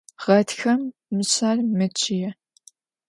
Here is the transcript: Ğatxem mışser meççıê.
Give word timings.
Ğatxem 0.25 0.81
mışser 1.15 1.57
meççıê. 1.77 2.29